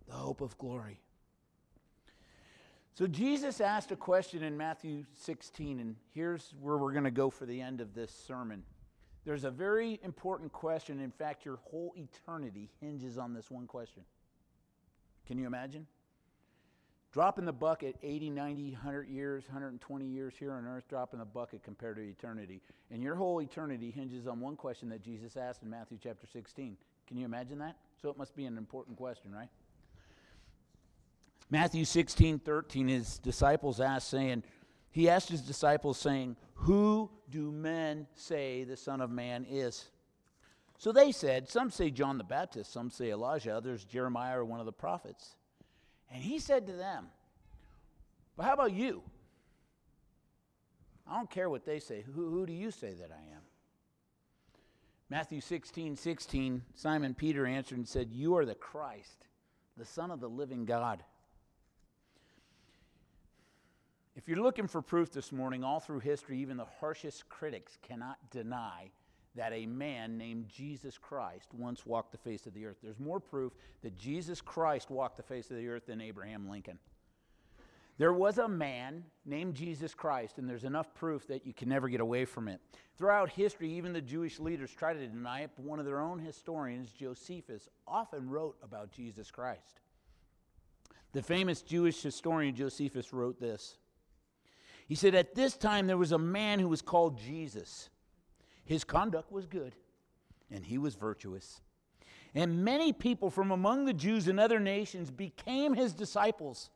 [0.06, 0.98] the hope of glory.
[2.96, 7.28] So Jesus asked a question in Matthew 16, and here's where we're going to go
[7.28, 8.62] for the end of this sermon.
[9.26, 10.98] There's a very important question.
[11.00, 14.02] In fact, your whole eternity hinges on this one question.
[15.26, 15.86] Can you imagine?
[17.12, 21.18] Drop in the bucket 80, 90, 100 years, 120 years here on earth, drop in
[21.18, 22.62] the bucket compared to eternity.
[22.90, 26.78] And your whole eternity hinges on one question that Jesus asked in Matthew chapter 16.
[27.06, 27.76] Can you imagine that?
[28.00, 29.50] So it must be an important question, right?
[31.50, 34.42] Matthew 16, 13, his disciples asked, saying,
[34.90, 39.86] He asked his disciples, saying, Who do men say the Son of Man is?
[40.78, 44.60] So they said, Some say John the Baptist, some say Elijah, others Jeremiah or one
[44.60, 45.36] of the prophets.
[46.12, 47.06] And he said to them,
[48.36, 49.02] But how about you?
[51.08, 52.02] I don't care what they say.
[52.14, 53.42] Who, who do you say that I am?
[55.08, 59.26] Matthew 16, 16, Simon Peter answered and said, You are the Christ,
[59.76, 61.04] the Son of the living God.
[64.16, 68.16] If you're looking for proof this morning, all through history, even the harshest critics cannot
[68.30, 68.90] deny
[69.34, 72.78] that a man named Jesus Christ once walked the face of the earth.
[72.82, 73.52] There's more proof
[73.82, 76.78] that Jesus Christ walked the face of the earth than Abraham Lincoln.
[77.98, 81.90] There was a man named Jesus Christ, and there's enough proof that you can never
[81.90, 82.60] get away from it.
[82.96, 86.18] Throughout history, even the Jewish leaders tried to deny it, but one of their own
[86.18, 89.80] historians, Josephus, often wrote about Jesus Christ.
[91.12, 93.76] The famous Jewish historian Josephus wrote this.
[94.86, 97.90] He said, At this time there was a man who was called Jesus.
[98.64, 99.74] His conduct was good,
[100.50, 101.60] and he was virtuous.
[102.34, 106.70] And many people from among the Jews and other nations became his disciples.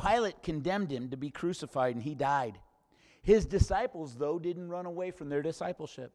[0.00, 2.58] Pilate condemned him to be crucified, and he died.
[3.22, 6.12] His disciples, though, didn't run away from their discipleship.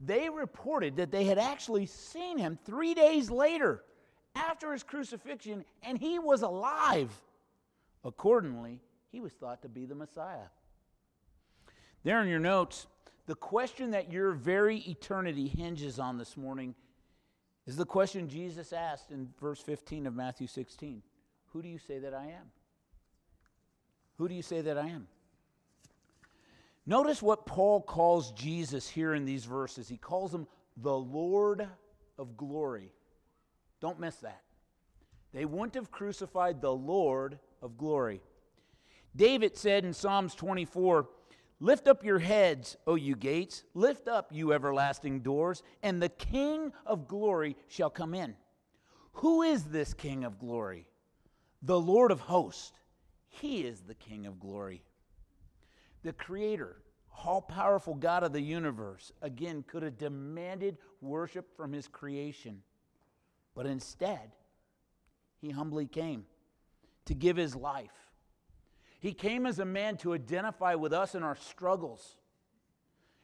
[0.00, 3.82] They reported that they had actually seen him three days later
[4.36, 7.10] after his crucifixion, and he was alive.
[8.04, 8.80] Accordingly,
[9.14, 10.48] he was thought to be the Messiah.
[12.02, 12.88] There in your notes,
[13.26, 16.74] the question that your very eternity hinges on this morning
[17.64, 21.00] is the question Jesus asked in verse 15 of Matthew 16
[21.52, 22.50] Who do you say that I am?
[24.18, 25.06] Who do you say that I am?
[26.84, 29.88] Notice what Paul calls Jesus here in these verses.
[29.88, 31.68] He calls him the Lord
[32.18, 32.90] of glory.
[33.80, 34.42] Don't miss that.
[35.32, 38.20] They wouldn't have crucified the Lord of glory.
[39.16, 41.08] David said in Psalms 24,
[41.60, 46.72] Lift up your heads, O you gates, lift up, you everlasting doors, and the King
[46.84, 48.34] of glory shall come in.
[49.14, 50.86] Who is this King of glory?
[51.62, 52.72] The Lord of hosts.
[53.28, 54.82] He is the King of glory.
[56.02, 56.76] The Creator,
[57.24, 62.62] all powerful God of the universe, again, could have demanded worship from His creation.
[63.54, 64.32] But instead,
[65.40, 66.24] He humbly came
[67.06, 68.12] to give His life
[69.04, 72.16] he came as a man to identify with us in our struggles.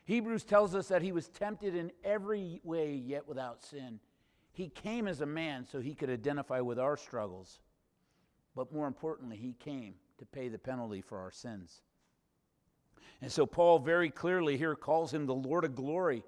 [0.05, 3.99] Hebrews tells us that he was tempted in every way, yet without sin.
[4.53, 7.61] He came as a man so he could identify with our struggles.
[8.55, 11.81] But more importantly, he came to pay the penalty for our sins.
[13.23, 16.25] And so Paul very clearly here calls him the Lord of glory.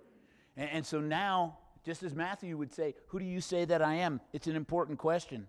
[0.57, 4.23] And, so now, just as Matthew would say, Who do you say that I am?
[4.33, 5.47] It's an important question.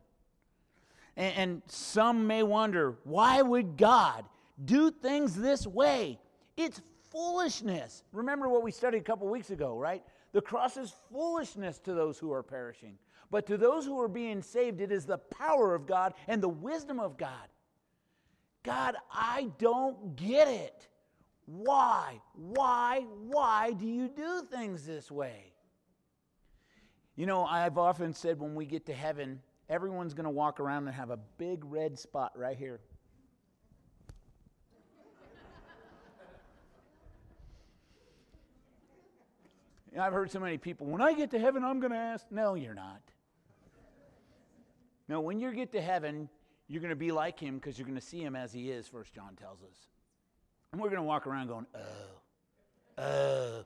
[1.15, 4.25] And, and some may wonder, why would God
[4.65, 6.19] do things this way?
[6.57, 8.03] It's foolishness.
[8.11, 10.03] Remember what we studied a couple weeks ago, right?
[10.31, 12.97] The cross is foolishness to those who are perishing.
[13.29, 16.49] But to those who are being saved, it is the power of God and the
[16.49, 17.47] wisdom of God.
[18.63, 20.87] God, I don't get it.
[21.45, 22.21] Why?
[22.33, 23.05] Why?
[23.27, 25.53] Why do you do things this way?
[27.15, 30.87] You know, I've often said when we get to heaven, everyone's going to walk around
[30.87, 32.79] and have a big red spot right here.
[39.99, 42.25] I've heard so many people, when I get to heaven, I'm going to ask.
[42.31, 43.01] No, you're not.
[45.07, 46.29] No, when you get to heaven,
[46.67, 48.87] you're going to be like him because you're going to see him as he is,
[48.87, 49.87] First John tells us.
[50.71, 53.63] And we're going to walk around going, oh, oh,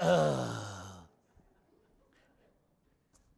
[0.00, 0.85] oh.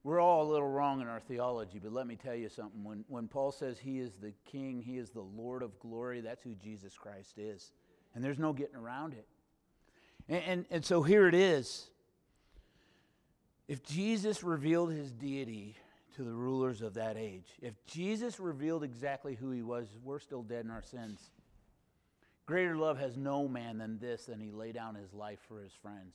[0.08, 2.82] We're all a little wrong in our theology, but let me tell you something.
[2.82, 6.42] When, when Paul says he is the king, he is the Lord of glory, that's
[6.42, 7.72] who Jesus Christ is.
[8.14, 9.26] And there's no getting around it.
[10.26, 11.90] And, and, and so here it is.
[13.68, 15.76] If Jesus revealed his deity
[16.16, 20.42] to the rulers of that age, if Jesus revealed exactly who he was, we're still
[20.42, 21.20] dead in our sins.
[22.46, 25.74] Greater love has no man than this, than he lay down his life for his
[25.82, 26.14] friends.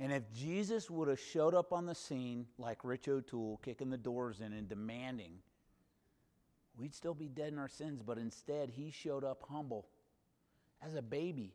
[0.00, 3.98] And if Jesus would have showed up on the scene like Rich O'Toole, kicking the
[3.98, 5.34] doors in and demanding,
[6.78, 8.00] we'd still be dead in our sins.
[8.02, 9.86] But instead, he showed up humble
[10.82, 11.52] as a baby.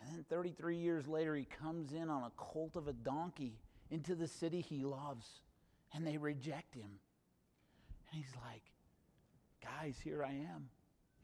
[0.00, 4.16] And then 33 years later, he comes in on a colt of a donkey into
[4.16, 5.40] the city he loves,
[5.94, 6.90] and they reject him.
[8.10, 8.62] And he's like,
[9.62, 10.68] Guys, here I am.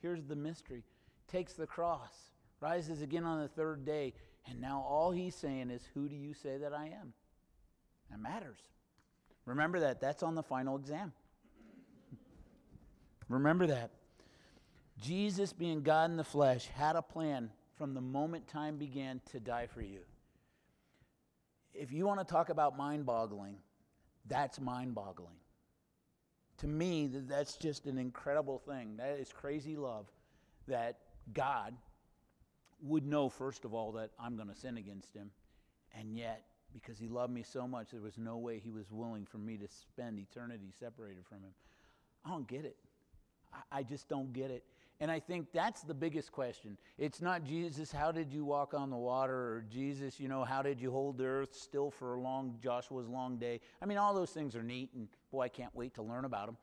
[0.00, 0.84] Here's the mystery.
[1.26, 2.30] Takes the cross,
[2.60, 4.12] rises again on the third day,
[4.48, 7.12] and now all he's saying is, Who do you say that I am?
[8.10, 8.58] That matters.
[9.44, 10.00] Remember that.
[10.00, 11.12] That's on the final exam.
[13.28, 13.90] Remember that.
[15.00, 19.40] Jesus, being God in the flesh, had a plan from the moment time began to
[19.40, 20.00] die for you.
[21.74, 23.56] If you want to talk about mind boggling,
[24.26, 25.36] that's mind boggling.
[26.58, 28.96] To me, that's just an incredible thing.
[28.96, 30.06] That is crazy love
[30.66, 30.98] that
[31.34, 31.74] God
[32.82, 35.30] would know, first of all, that I'm going to sin against him.
[35.98, 39.24] And yet, because he loved me so much, there was no way he was willing
[39.24, 41.54] for me to spend eternity separated from him.
[42.24, 42.76] I don't get it.
[43.72, 44.64] I, just don't get it.
[45.00, 46.76] And I think that's the biggest question.
[46.98, 49.34] It's not Jesus, how did you walk on the water?
[49.34, 53.08] Or Jesus, you know, how did you hold the earth still for a long, Joshua's
[53.08, 53.60] long day?
[53.80, 56.46] I mean, all those things are neat, and boy, I can't wait to learn about
[56.46, 56.56] them.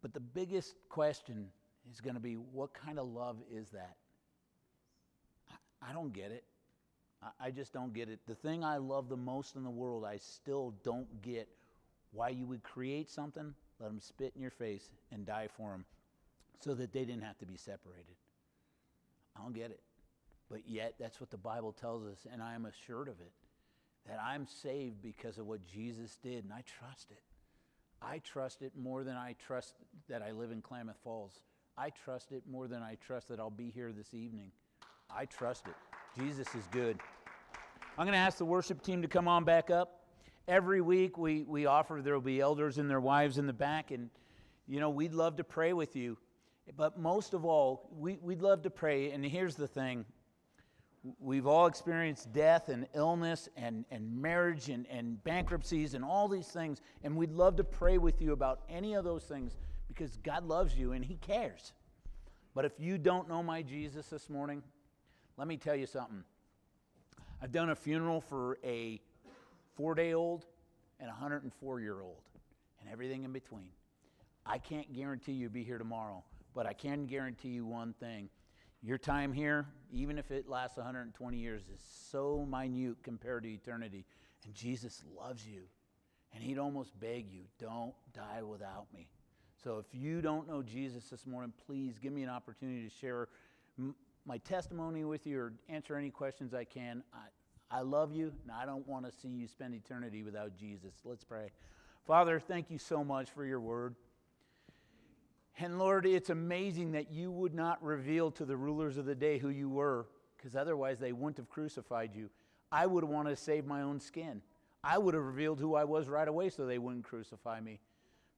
[0.00, 1.46] But the biggest question
[1.90, 3.96] is going to be what kind of love is that?
[5.88, 6.44] I, don't get it.
[7.40, 8.20] I just don't get it.
[8.26, 11.48] The thing I love the most in the world, I still don't get
[12.12, 15.84] why you would create something, let them spit in your face, and die for them
[16.60, 18.14] so that they didn't have to be separated.
[19.36, 19.80] I don't get it.
[20.50, 23.32] But yet, that's what the Bible tells us, and I am assured of it
[24.08, 27.22] that I'm saved because of what Jesus did, and I trust it.
[28.00, 29.74] I trust it more than I trust
[30.08, 31.38] that I live in Klamath Falls.
[31.78, 34.50] I trust it more than I trust that I'll be here this evening.
[35.14, 35.74] I trust it.
[36.18, 36.98] Jesus is good.
[37.98, 40.00] I'm going to ask the worship team to come on back up.
[40.48, 43.90] Every week we, we offer, there will be elders and their wives in the back,
[43.90, 44.08] and
[44.66, 46.16] you know, we'd love to pray with you.
[46.76, 49.10] But most of all, we, we'd love to pray.
[49.10, 50.04] And here's the thing
[51.18, 56.46] we've all experienced death and illness and, and marriage and, and bankruptcies and all these
[56.46, 56.80] things.
[57.02, 59.56] And we'd love to pray with you about any of those things
[59.88, 61.72] because God loves you and He cares.
[62.54, 64.62] But if you don't know my Jesus this morning,
[65.42, 66.22] let me tell you something.
[67.42, 69.00] I've done a funeral for a
[69.74, 70.46] four day old
[71.00, 72.22] and a 104 year old
[72.80, 73.70] and everything in between.
[74.46, 76.22] I can't guarantee you'll be here tomorrow.
[76.54, 78.28] But I can guarantee you one thing
[78.84, 84.04] your time here, even if it lasts 120 years, is so minute compared to eternity.
[84.44, 85.62] And Jesus loves you.
[86.32, 89.08] And he'd almost beg you, don't die without me.
[89.64, 93.26] So if you don't know Jesus this morning, please give me an opportunity to share
[94.26, 97.02] my testimony with you or answer any questions I can.
[97.12, 100.92] I, I love you, and I don't want to see you spend eternity without Jesus.
[101.04, 101.50] Let's pray.
[102.06, 103.94] Father, thank you so much for your word.
[105.58, 109.38] And Lord, it's amazing that you would not reveal to the rulers of the day
[109.38, 110.06] who you were,
[110.36, 112.30] because otherwise they wouldn't have crucified you.
[112.70, 114.40] I would wanted to save my own skin.
[114.82, 117.80] I would have revealed who I was right away so they wouldn't crucify me.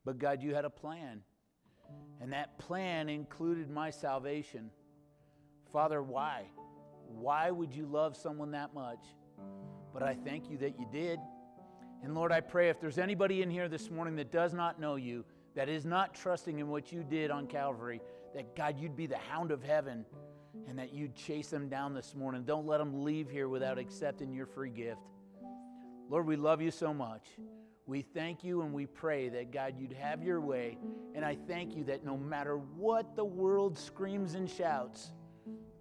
[0.04, 1.22] But God, you had a plan.
[2.20, 4.70] And that plan included my salvation.
[5.74, 6.44] Father, why?
[7.08, 9.04] Why would you love someone that much?
[9.92, 11.18] But I thank you that you did.
[12.04, 14.94] And Lord, I pray if there's anybody in here this morning that does not know
[14.94, 15.24] you,
[15.56, 18.00] that is not trusting in what you did on Calvary,
[18.36, 20.06] that God, you'd be the hound of heaven
[20.68, 22.44] and that you'd chase them down this morning.
[22.44, 25.00] Don't let them leave here without accepting your free gift.
[26.08, 27.26] Lord, we love you so much.
[27.86, 30.78] We thank you and we pray that God, you'd have your way.
[31.16, 35.12] And I thank you that no matter what the world screams and shouts,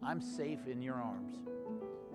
[0.05, 1.37] I'm safe in your arms.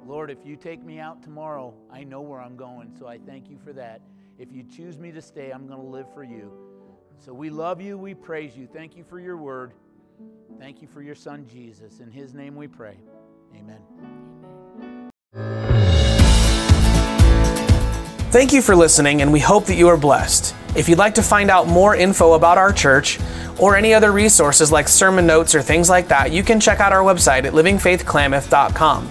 [0.06, 2.92] Lord, if you take me out tomorrow, I know where I'm going.
[2.98, 4.00] So I thank you for that.
[4.38, 6.52] If you choose me to stay, I'm going to live for you.
[7.18, 7.98] So we love you.
[7.98, 8.66] We praise you.
[8.66, 9.72] Thank you for your word.
[10.58, 12.00] Thank you for your son, Jesus.
[12.00, 12.96] In his name we pray.
[13.54, 13.80] Amen.
[18.30, 20.54] Thank you for listening, and we hope that you are blessed.
[20.76, 23.18] If you'd like to find out more info about our church
[23.58, 26.92] or any other resources like sermon notes or things like that, you can check out
[26.92, 29.10] our website at livingfaithklamath.com.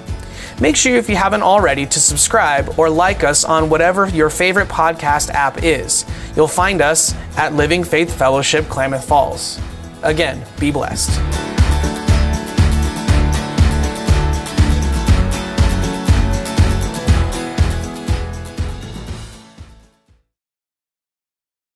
[0.59, 4.67] Make sure, if you haven't already, to subscribe or like us on whatever your favorite
[4.67, 6.03] podcast app is.
[6.35, 9.59] You'll find us at Living Faith Fellowship Klamath Falls.
[10.01, 11.46] Again, be blessed.